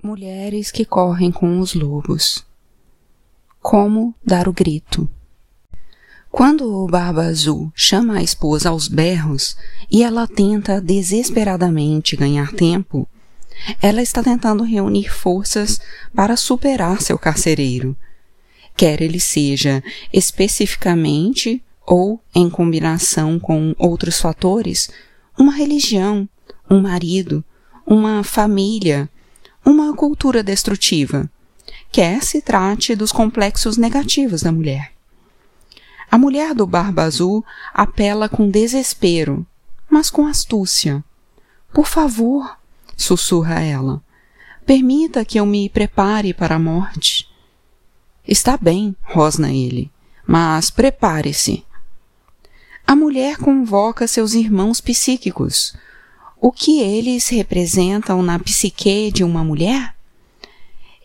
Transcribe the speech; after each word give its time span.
Mulheres 0.00 0.70
que 0.70 0.84
correm 0.84 1.32
com 1.32 1.58
os 1.58 1.74
lobos. 1.74 2.46
Como 3.60 4.14
dar 4.24 4.46
o 4.46 4.52
grito? 4.52 5.10
Quando 6.30 6.72
o 6.72 6.86
Barba 6.86 7.24
Azul 7.24 7.72
chama 7.74 8.18
a 8.18 8.22
esposa 8.22 8.68
aos 8.68 8.86
berros 8.86 9.56
e 9.90 10.04
ela 10.04 10.28
tenta 10.28 10.80
desesperadamente 10.80 12.14
ganhar 12.14 12.52
tempo, 12.52 13.08
ela 13.82 14.00
está 14.00 14.22
tentando 14.22 14.62
reunir 14.62 15.12
forças 15.12 15.80
para 16.14 16.36
superar 16.36 17.02
seu 17.02 17.18
carcereiro, 17.18 17.96
quer 18.76 19.02
ele 19.02 19.18
seja 19.18 19.82
especificamente 20.12 21.60
ou 21.84 22.22
em 22.32 22.48
combinação 22.48 23.36
com 23.36 23.74
outros 23.76 24.20
fatores, 24.20 24.90
uma 25.36 25.52
religião, 25.52 26.28
um 26.70 26.80
marido, 26.80 27.44
uma 27.84 28.22
família, 28.22 29.10
uma 29.68 29.94
cultura 29.94 30.42
destrutiva, 30.42 31.30
quer 31.92 32.22
se 32.22 32.40
trate 32.40 32.96
dos 32.96 33.12
complexos 33.12 33.76
negativos 33.76 34.40
da 34.40 34.50
mulher. 34.50 34.92
A 36.10 36.16
mulher 36.16 36.54
do 36.54 36.66
Barba 36.66 37.02
Azul 37.02 37.44
apela 37.74 38.30
com 38.30 38.48
desespero, 38.48 39.46
mas 39.90 40.08
com 40.08 40.26
astúcia. 40.26 41.04
Por 41.70 41.86
favor, 41.86 42.56
sussurra 42.96 43.60
ela, 43.60 44.02
permita 44.64 45.22
que 45.22 45.38
eu 45.38 45.44
me 45.44 45.68
prepare 45.68 46.32
para 46.32 46.54
a 46.54 46.58
morte. 46.58 47.28
Está 48.26 48.56
bem, 48.56 48.96
rosna 49.02 49.52
ele, 49.52 49.90
mas 50.26 50.70
prepare-se. 50.70 51.62
A 52.86 52.96
mulher 52.96 53.36
convoca 53.36 54.06
seus 54.06 54.32
irmãos 54.32 54.80
psíquicos, 54.80 55.76
o 56.40 56.52
que 56.52 56.80
eles 56.80 57.28
representam 57.28 58.22
na 58.22 58.38
psique 58.38 59.10
de 59.10 59.24
uma 59.24 59.42
mulher? 59.42 59.94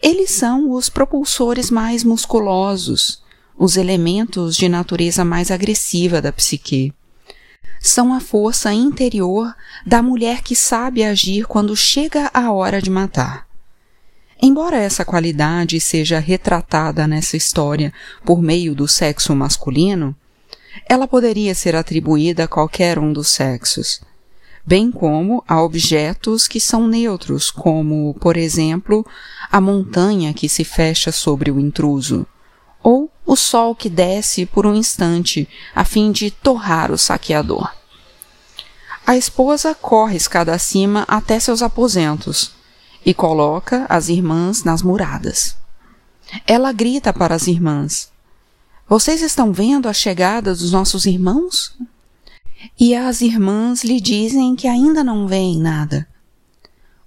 Eles 0.02 0.30
são 0.30 0.72
os 0.72 0.90
propulsores 0.90 1.72
mais 1.72 2.04
musculosos, 2.04 3.24
os 3.58 3.76
elementos 3.76 4.56
de 4.56 4.70
natureza 4.70 5.26
mais 5.26 5.50
agressiva 5.50 6.22
da 6.22 6.32
psique. 6.32 6.94
São 7.80 8.14
a 8.14 8.20
força 8.20 8.72
interior 8.74 9.54
da 9.86 10.04
mulher 10.04 10.44
que 10.44 10.56
sabe 10.56 11.04
agir 11.04 11.48
quando 11.48 11.76
chega 11.76 12.30
a 12.32 12.52
hora 12.52 12.80
de 12.80 12.92
matar. 12.92 13.48
Embora 14.40 14.78
essa 14.78 15.04
qualidade 15.04 15.80
seja 15.80 16.20
retratada 16.20 17.08
nessa 17.08 17.36
história 17.36 17.92
por 18.24 18.42
meio 18.42 18.76
do 18.76 18.88
sexo 18.88 19.36
masculino, 19.36 20.16
ela 20.88 21.08
poderia 21.08 21.56
ser 21.56 21.76
atribuída 21.76 22.44
a 22.44 22.48
qualquer 22.48 23.00
um 23.00 23.12
dos 23.12 23.30
sexos 23.30 24.02
bem 24.66 24.92
como 24.92 25.44
a 25.48 25.62
objetos 25.62 26.48
que 26.48 26.60
são 26.60 26.88
neutros, 26.88 27.52
como, 27.52 28.16
por 28.20 28.38
exemplo, 28.38 29.06
a 29.52 29.60
montanha 29.60 30.34
que 30.34 30.48
se 30.48 30.64
fecha 30.64 31.12
sobre 31.12 31.52
o 31.52 31.60
intruso, 31.60 32.26
ou 32.82 33.12
o 33.26 33.36
sol 33.36 33.76
que 33.76 33.90
desce 33.90 34.46
por 34.46 34.66
um 34.66 34.74
instante 34.74 35.48
a 35.76 35.86
fim 35.86 36.12
de 36.12 36.32
torrar 36.32 36.92
o 36.92 36.98
saqueador. 36.98 37.72
A 39.06 39.18
esposa 39.18 39.76
corre 39.76 40.16
escada 40.16 40.54
acima 40.54 41.06
até 41.08 41.40
seus 41.40 41.62
aposentos 41.62 42.54
e 43.06 43.14
coloca 43.14 43.86
as 43.90 44.08
irmãs 44.08 44.64
nas 44.64 44.82
muradas. 44.82 45.58
Ela 46.48 46.72
grita 46.72 47.12
para 47.12 47.36
as 47.36 47.48
irmãs: 47.48 48.10
Vocês 48.88 49.22
estão 49.22 49.52
vendo 49.52 49.90
a 49.90 49.94
chegada 49.94 50.54
dos 50.56 50.72
nossos 50.72 51.06
irmãos? 51.06 51.78
E 52.80 52.96
as 52.96 53.22
irmãs 53.22 53.84
lhe 53.84 54.00
dizem 54.00 54.56
que 54.56 54.68
ainda 54.68 55.04
não 55.04 55.28
veem 55.28 55.60
nada. 55.60 56.08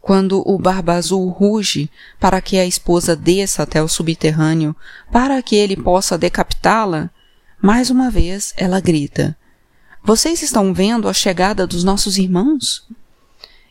Quando 0.01 0.43
o 0.49 0.57
Barba 0.59 0.95
Azul 0.95 1.29
ruge 1.29 1.91
para 2.21 2.41
que 2.41 2.59
a 2.59 2.65
esposa 2.65 3.17
desça 3.17 3.65
até 3.65 3.83
o 3.83 3.89
subterrâneo 3.89 4.75
para 5.11 5.43
que 5.43 5.57
ele 5.57 5.77
possa 5.77 6.17
decapitá-la, 6.17 7.11
mais 7.61 7.91
uma 7.91 8.11
vez 8.11 8.55
ela 8.57 8.81
grita: 8.81 9.37
Vocês 10.05 10.43
estão 10.43 10.73
vendo 10.73 11.09
a 11.09 11.13
chegada 11.13 11.67
dos 11.67 11.83
nossos 11.83 12.19
irmãos? 12.19 12.87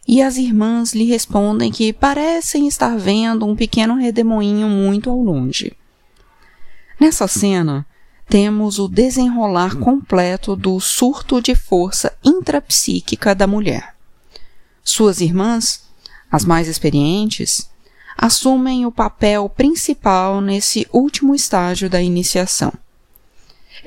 E 0.07 0.21
as 0.21 0.37
irmãs 0.37 0.93
lhe 0.93 1.05
respondem 1.05 1.71
que 1.71 1.93
parecem 1.93 2.67
estar 2.67 2.97
vendo 2.97 3.45
um 3.45 3.55
pequeno 3.55 3.95
redemoinho 3.95 4.67
muito 4.67 5.09
ao 5.09 5.19
longe. 5.19 5.71
Nessa 6.99 7.27
cena, 7.27 7.85
temos 8.27 8.79
o 8.79 8.87
desenrolar 8.87 9.77
completo 9.77 10.55
do 10.55 10.79
surto 10.79 11.41
de 11.41 11.55
força 11.55 12.11
intrapsíquica 12.23 13.35
da 13.35 13.45
mulher. 13.45 13.95
Suas 14.83 15.21
irmãs, 15.21 15.83
as 16.31 16.43
mais 16.43 16.67
experientes, 16.67 17.69
assumem 18.17 18.85
o 18.85 18.91
papel 18.91 19.47
principal 19.49 20.41
nesse 20.41 20.87
último 20.91 21.35
estágio 21.35 21.89
da 21.89 22.01
iniciação. 22.01 22.73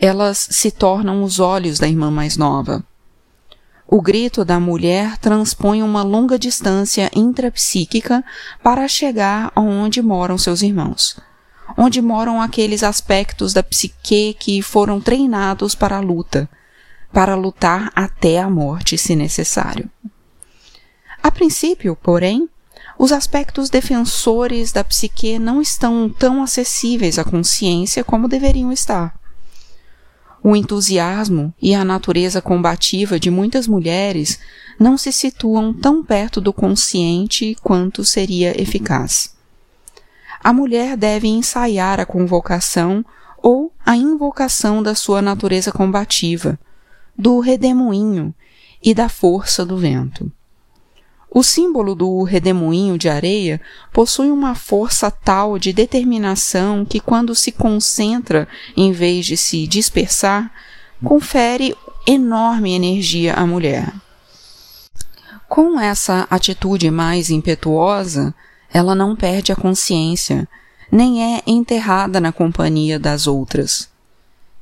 Elas 0.00 0.48
se 0.50 0.70
tornam 0.70 1.22
os 1.22 1.40
olhos 1.40 1.78
da 1.78 1.88
irmã 1.88 2.10
mais 2.10 2.36
nova. 2.36 2.84
O 3.86 4.00
grito 4.00 4.44
da 4.44 4.60
mulher 4.60 5.16
transpõe 5.18 5.82
uma 5.82 6.02
longa 6.02 6.38
distância 6.38 7.10
intrapsíquica 7.14 8.22
para 8.62 8.86
chegar 8.86 9.50
aonde 9.54 10.02
moram 10.02 10.36
seus 10.38 10.62
irmãos 10.62 11.16
onde 11.76 12.00
moram 12.00 12.40
aqueles 12.40 12.82
aspectos 12.82 13.52
da 13.52 13.62
psique 13.62 14.34
que 14.38 14.62
foram 14.62 15.00
treinados 15.00 15.74
para 15.74 15.96
a 15.96 16.00
luta, 16.00 16.48
para 17.12 17.34
lutar 17.34 17.90
até 17.94 18.38
a 18.38 18.48
morte, 18.48 18.96
se 18.96 19.14
necessário. 19.14 19.90
A 21.22 21.30
princípio, 21.30 21.96
porém, 21.96 22.48
os 22.98 23.12
aspectos 23.12 23.70
defensores 23.70 24.72
da 24.72 24.82
psique 24.82 25.38
não 25.38 25.60
estão 25.60 26.08
tão 26.08 26.42
acessíveis 26.42 27.18
à 27.18 27.24
consciência 27.24 28.02
como 28.02 28.28
deveriam 28.28 28.72
estar. 28.72 29.18
O 30.42 30.54
entusiasmo 30.54 31.52
e 31.60 31.74
a 31.74 31.84
natureza 31.84 32.40
combativa 32.40 33.18
de 33.18 33.30
muitas 33.30 33.66
mulheres 33.66 34.38
não 34.78 34.96
se 34.96 35.12
situam 35.12 35.72
tão 35.72 36.04
perto 36.04 36.40
do 36.40 36.52
consciente 36.52 37.56
quanto 37.62 38.04
seria 38.04 38.60
eficaz 38.60 39.37
a 40.42 40.52
mulher 40.52 40.96
deve 40.96 41.28
ensaiar 41.28 42.00
a 42.00 42.06
convocação 42.06 43.04
ou 43.42 43.72
a 43.84 43.96
invocação 43.96 44.82
da 44.82 44.94
sua 44.94 45.22
natureza 45.22 45.72
combativa, 45.72 46.58
do 47.16 47.40
redemoinho 47.40 48.34
e 48.82 48.94
da 48.94 49.08
força 49.08 49.64
do 49.64 49.76
vento. 49.76 50.30
O 51.30 51.42
símbolo 51.42 51.94
do 51.94 52.22
redemoinho 52.22 52.96
de 52.96 53.08
areia 53.08 53.60
possui 53.92 54.30
uma 54.30 54.54
força 54.54 55.10
tal 55.10 55.58
de 55.58 55.72
determinação 55.72 56.84
que, 56.84 57.00
quando 57.00 57.34
se 57.34 57.52
concentra 57.52 58.48
em 58.76 58.92
vez 58.92 59.26
de 59.26 59.36
se 59.36 59.66
dispersar, 59.66 60.50
confere 61.04 61.76
enorme 62.06 62.72
energia 62.72 63.34
à 63.34 63.46
mulher. 63.46 63.92
Com 65.48 65.78
essa 65.78 66.26
atitude 66.30 66.90
mais 66.90 67.30
impetuosa, 67.30 68.34
ela 68.72 68.94
não 68.94 69.16
perde 69.16 69.52
a 69.52 69.56
consciência, 69.56 70.48
nem 70.90 71.36
é 71.36 71.42
enterrada 71.46 72.20
na 72.20 72.32
companhia 72.32 72.98
das 72.98 73.26
outras. 73.26 73.88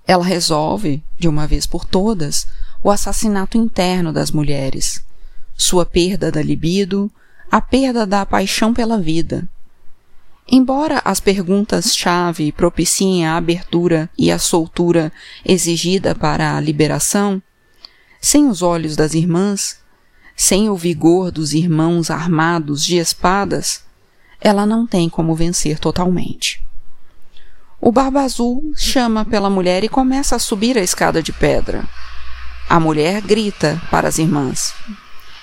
Ela 0.07 0.25
resolve, 0.25 1.03
de 1.19 1.29
uma 1.29 1.47
vez 1.47 1.67
por 1.67 1.85
todas, 1.85 2.47
o 2.83 2.91
assassinato 2.91 3.59
interno 3.59 4.13
das 4.13 4.31
mulheres, 4.31 5.03
sua 5.57 5.85
perda 5.85 6.31
da 6.31 6.43
libido, 6.43 7.11
a 7.51 7.61
perda 7.61 8.07
da 8.07 8.25
paixão 8.25 8.73
pela 8.73 8.99
vida. 9.01 9.49
Embora 10.49 11.03
as 11.05 11.19
perguntas-chave 11.19 12.53
propiciem 12.53 13.27
a 13.27 13.37
abertura 13.37 14.09
e 14.17 14.31
a 14.31 14.39
soltura 14.39 15.13
exigida 15.45 16.15
para 16.15 16.57
a 16.57 16.61
liberação, 16.61 17.43
sem 18.21 18.49
os 18.49 18.63
olhos 18.63 18.95
das 18.95 19.15
irmãs, 19.15 19.81
sem 20.37 20.69
o 20.69 20.77
vigor 20.77 21.33
dos 21.33 21.53
irmãos 21.53 22.11
armados 22.11 22.85
de 22.85 22.97
espadas, 22.97 23.83
ela 24.41 24.67
não 24.67 24.87
tem 24.87 25.09
como 25.09 25.35
vencer 25.35 25.79
totalmente. 25.79 26.65
O 27.81 27.93
Barba 27.93 28.23
Azul 28.23 28.73
chama 28.77 29.25
pela 29.25 29.51
mulher 29.51 29.85
e 29.85 29.89
começa 29.89 30.37
a 30.37 30.39
subir 30.39 30.77
a 30.77 30.83
escada 30.83 31.23
de 31.23 31.33
pedra. 31.33 31.89
A 32.69 32.81
mulher 32.81 33.21
grita 33.23 33.81
para 33.91 34.09
as 34.09 34.19
irmãs: 34.19 34.75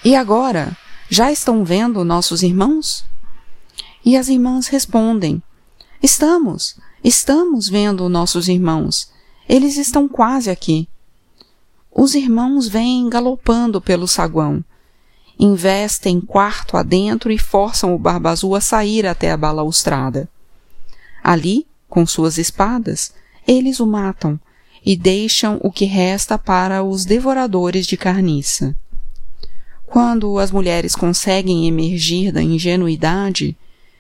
E 0.04 0.16
agora? 0.16 0.76
Já 1.10 1.32
estão 1.32 1.64
vendo 1.64 2.04
nossos 2.04 2.42
irmãos? 2.42 3.06
E 4.04 4.18
as 4.18 4.28
irmãs 4.28 4.68
respondem: 4.68 5.42
Estamos, 6.02 6.76
estamos 7.04 7.70
vendo 7.70 8.10
nossos 8.10 8.48
irmãos. 8.48 9.10
Eles 9.48 9.78
estão 9.78 10.08
quase 10.08 10.50
aqui. 10.50 10.88
Os 11.92 12.16
irmãos 12.16 12.68
vêm 12.68 13.08
galopando 13.10 13.80
pelo 13.80 14.08
saguão 14.08 14.64
investem 15.40 16.22
quarto 16.22 16.78
adentro 16.78 17.32
e 17.32 17.38
forçam 17.38 17.94
o 17.94 18.00
Barba 18.00 18.30
Azul 18.30 18.56
a 18.56 18.62
sair 18.62 19.06
até 19.06 19.32
a 19.32 19.38
balaustrada. 19.38 20.30
Ali, 21.24 21.66
com 21.90 22.06
suas 22.06 22.38
espadas, 22.38 23.14
eles 23.48 23.80
o 23.80 23.86
matam 23.88 24.40
e 24.86 24.96
deixam 24.96 25.60
o 25.62 25.72
que 25.72 25.86
resta 25.86 26.38
para 26.38 26.84
os 26.84 27.06
devoradores 27.06 27.86
de 27.86 27.96
carniça. 27.96 28.76
Quando 29.86 30.40
as 30.40 30.52
mulheres 30.52 30.96
conseguem 30.96 31.68
emergir 31.68 32.32
da 32.32 32.42
ingenuidade, 32.42 33.56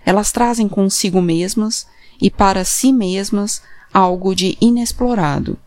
elas 0.05 0.31
trazem 0.31 0.67
consigo 0.67 1.21
mesmas 1.21 1.87
e 2.21 2.29
para 2.29 2.65
si 2.65 2.91
mesmas 2.91 3.61
algo 3.93 4.35
de 4.35 4.57
inexplorado. 4.59 5.57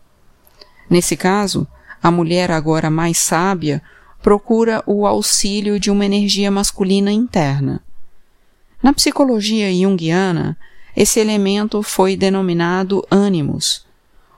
Nesse 0.89 1.15
caso, 1.15 1.65
a 2.01 2.11
mulher 2.11 2.51
agora 2.51 2.89
mais 2.89 3.17
sábia 3.17 3.81
procura 4.21 4.83
o 4.85 5.05
auxílio 5.05 5.79
de 5.79 5.91
uma 5.91 6.05
energia 6.05 6.51
masculina 6.51 7.11
interna. 7.11 7.83
Na 8.81 8.93
psicologia 8.93 9.73
junguiana, 9.73 10.57
esse 10.95 11.19
elemento 11.19 11.81
foi 11.83 12.15
denominado 12.15 13.05
ânimos, 13.09 13.85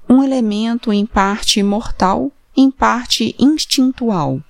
um 0.09 0.23
elemento 0.23 0.91
em 0.91 1.05
parte 1.05 1.61
mortal, 1.63 2.31
em 2.55 2.69
parte 2.69 3.35
instintual 3.39 4.41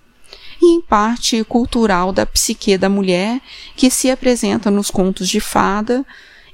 e 0.61 0.73
em 0.75 0.81
parte 0.81 1.43
cultural 1.43 2.11
da 2.11 2.25
psique 2.25 2.77
da 2.77 2.89
mulher 2.89 3.41
que 3.75 3.89
se 3.89 4.09
apresenta 4.09 4.71
nos 4.71 4.89
contos 4.89 5.27
de 5.29 5.39
fada 5.39 6.05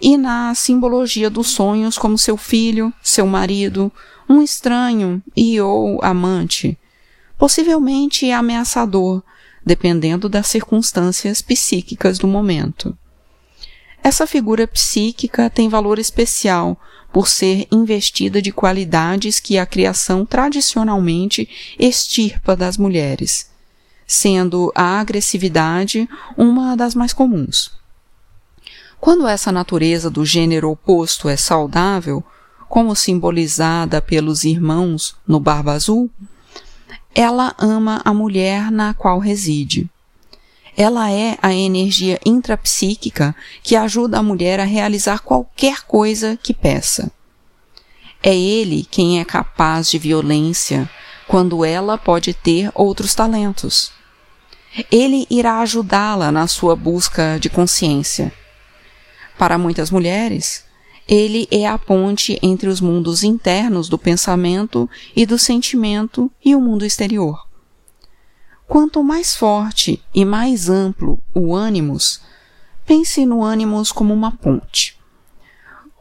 e 0.02 0.18
na 0.18 0.54
simbologia 0.54 1.30
dos 1.30 1.48
sonhos 1.48 1.98
como 1.98 2.18
seu 2.18 2.38
filho, 2.38 2.94
seu 3.02 3.26
marido, 3.26 3.92
um 4.28 4.42
estranho 4.42 5.22
e 5.36 5.60
ou 5.62 6.04
amante, 6.04 6.78
possivelmente 7.38 8.32
ameaçador, 8.32 9.24
dependendo 9.66 10.30
das 10.30 10.48
circunstâncias 10.48 11.42
psíquicas 11.42 12.18
do 12.18 12.28
momento. 12.28 12.98
Essa 14.04 14.28
figura 14.28 14.68
psíquica 14.68 15.50
tem 15.50 15.68
valor 15.68 15.98
especial 15.98 16.80
por 17.12 17.28
ser 17.28 17.68
investida 17.72 18.42
de 18.42 18.52
qualidades 18.52 19.40
que 19.40 19.58
a 19.58 19.66
criação 19.66 20.26
tradicionalmente 20.26 21.50
extirpa 21.80 22.56
das 22.56 22.78
mulheres, 22.78 23.50
sendo 24.06 24.72
a 24.76 25.00
agressividade 25.00 26.08
uma 26.38 26.76
das 26.76 26.94
mais 26.94 27.14
comuns. 27.14 27.72
Quando 29.00 29.28
essa 29.28 29.52
natureza 29.52 30.10
do 30.10 30.26
gênero 30.26 30.70
oposto 30.70 31.30
é 31.30 31.38
saudável, 31.38 32.24
como 32.68 32.96
simbolizada 32.96 34.02
pelos 34.02 34.44
irmãos 34.44 35.16
no 35.28 35.40
Barba 35.40 35.74
Azul, 35.74 36.12
ela 37.16 37.56
ama 37.58 38.02
a 38.04 38.14
mulher 38.14 38.70
na 38.70 38.94
qual 38.94 39.20
reside. 39.20 39.90
Ela 40.76 41.10
é 41.10 41.38
a 41.42 41.54
energia 41.54 42.20
intrapsíquica 42.26 43.34
que 43.64 43.78
ajuda 43.78 44.20
a 44.20 44.24
mulher 44.24 44.60
a 44.60 44.66
realizar 44.66 45.20
qualquer 45.20 45.84
coisa 45.84 46.38
que 46.44 46.54
peça. 46.54 47.10
É 48.22 48.36
ele 48.36 48.86
quem 48.92 49.22
é 49.22 49.24
capaz 49.24 49.90
de 49.90 49.98
violência 49.98 50.90
quando 51.26 51.64
ela 51.64 51.98
pode 51.98 52.34
ter 52.34 52.70
outros 52.76 53.16
talentos. 53.16 53.94
Ele 54.92 55.26
irá 55.30 55.62
ajudá-la 55.62 56.34
na 56.34 56.48
sua 56.48 56.76
busca 56.76 57.38
de 57.40 57.50
consciência. 57.50 58.34
Para 59.38 59.58
muitas 59.58 59.90
mulheres, 59.90 60.65
ele 61.08 61.48
é 61.52 61.68
a 61.68 61.78
ponte 61.78 62.40
entre 62.42 62.68
os 62.68 62.82
mundos 62.82 63.24
internos 63.24 63.88
do 63.88 63.98
pensamento 63.98 64.90
e 65.16 65.26
do 65.26 65.38
sentimento 65.38 66.32
e 66.44 66.56
o 66.56 66.62
mundo 66.62 66.86
exterior. 66.86 67.46
Quanto 68.68 69.04
mais 69.04 69.36
forte 69.36 70.02
e 70.14 70.26
mais 70.26 70.70
amplo 70.70 71.20
o 71.34 71.56
ânimos, 71.56 72.22
pense 72.86 73.26
no 73.26 73.44
ânimos 73.44 73.92
como 73.92 74.14
uma 74.14 74.32
ponte. 74.32 74.98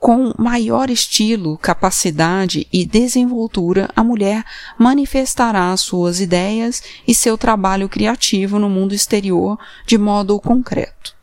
Com 0.01 0.35
maior 0.37 0.91
estilo, 0.91 1.57
capacidade 1.57 2.67
e 2.73 2.85
desenvoltura, 2.85 3.89
a 3.95 4.05
mulher 4.05 4.45
manifestará 4.79 5.75
suas 5.77 6.21
ideias 6.21 6.83
e 7.07 7.15
seu 7.15 7.39
trabalho 7.39 7.89
criativo 7.89 8.59
no 8.59 8.69
mundo 8.69 8.95
exterior 8.95 9.59
de 9.87 9.97
modo 9.97 10.39
concreto. 10.41 11.15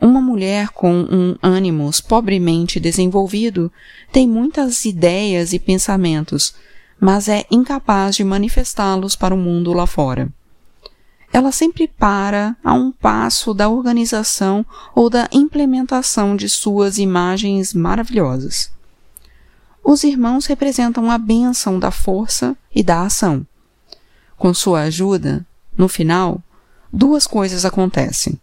Uma 0.00 0.20
mulher 0.20 0.68
com 0.70 0.92
um 0.92 1.36
ânimos 1.42 2.00
pobremente 2.00 2.78
desenvolvido 2.78 3.72
tem 4.12 4.28
muitas 4.28 4.84
ideias 4.84 5.52
e 5.52 5.58
pensamentos, 5.58 6.54
mas 7.00 7.28
é 7.28 7.44
incapaz 7.50 8.16
de 8.16 8.24
manifestá-los 8.24 9.16
para 9.16 9.34
o 9.34 9.38
mundo 9.38 9.72
lá 9.72 9.86
fora. 9.86 10.28
Ela 11.32 11.50
sempre 11.50 11.88
para 11.88 12.56
a 12.62 12.72
um 12.72 12.92
passo 12.92 13.52
da 13.52 13.68
organização 13.68 14.64
ou 14.94 15.10
da 15.10 15.28
implementação 15.32 16.36
de 16.36 16.48
suas 16.48 16.98
imagens 16.98 17.74
maravilhosas. 17.74 18.70
Os 19.82 20.04
irmãos 20.04 20.46
representam 20.46 21.10
a 21.10 21.18
bênção 21.18 21.78
da 21.78 21.90
força 21.90 22.56
e 22.74 22.82
da 22.82 23.02
ação. 23.02 23.46
Com 24.36 24.52
sua 24.52 24.82
ajuda, 24.82 25.46
no 25.76 25.88
final, 25.88 26.42
duas 26.92 27.26
coisas 27.26 27.64
acontecem. 27.64 28.38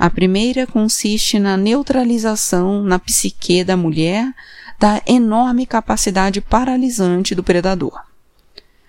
A 0.00 0.08
primeira 0.08 0.66
consiste 0.66 1.38
na 1.38 1.58
neutralização 1.58 2.82
na 2.82 2.98
psique 2.98 3.62
da 3.62 3.76
mulher 3.76 4.32
da 4.78 5.02
enorme 5.06 5.66
capacidade 5.66 6.40
paralisante 6.40 7.34
do 7.34 7.44
predador. 7.44 8.02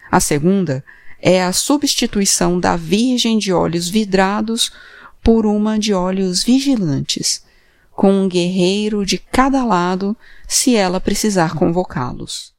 A 0.09 0.21
segunda 0.21 0.81
é 1.21 1.43
a 1.43 1.51
substituição 1.51 2.57
da 2.61 2.77
virgem 2.77 3.37
de 3.37 3.51
olhos 3.51 3.89
vidrados 3.89 4.71
por 5.21 5.45
uma 5.45 5.77
de 5.77 5.93
olhos 5.93 6.45
vigilantes, 6.45 7.43
com 7.91 8.13
um 8.13 8.29
guerreiro 8.29 9.05
de 9.05 9.17
cada 9.17 9.65
lado 9.65 10.15
se 10.47 10.77
ela 10.77 11.01
precisar 11.01 11.55
convocá-los. 11.55 12.50